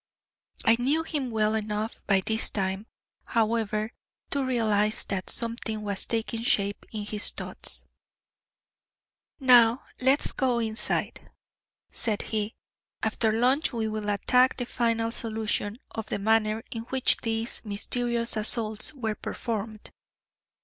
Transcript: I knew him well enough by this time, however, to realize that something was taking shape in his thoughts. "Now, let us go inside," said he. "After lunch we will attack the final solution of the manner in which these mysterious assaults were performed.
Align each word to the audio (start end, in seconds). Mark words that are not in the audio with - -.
I 0.65 0.77
knew 0.79 1.03
him 1.03 1.29
well 1.29 1.53
enough 1.53 2.01
by 2.07 2.23
this 2.25 2.49
time, 2.49 2.87
however, 3.27 3.91
to 4.31 4.43
realize 4.43 5.05
that 5.05 5.29
something 5.29 5.83
was 5.83 6.07
taking 6.07 6.41
shape 6.41 6.87
in 6.91 7.05
his 7.05 7.29
thoughts. 7.29 7.85
"Now, 9.39 9.83
let 10.01 10.21
us 10.25 10.31
go 10.31 10.57
inside," 10.57 11.29
said 11.91 12.23
he. 12.23 12.55
"After 13.03 13.31
lunch 13.31 13.73
we 13.73 13.87
will 13.87 14.09
attack 14.09 14.57
the 14.57 14.65
final 14.65 15.11
solution 15.11 15.77
of 15.91 16.07
the 16.07 16.17
manner 16.17 16.63
in 16.71 16.81
which 16.85 17.17
these 17.17 17.61
mysterious 17.63 18.35
assaults 18.35 18.95
were 18.95 19.13
performed. 19.13 19.91